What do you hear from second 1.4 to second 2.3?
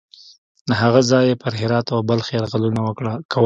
پر هرات او بلخ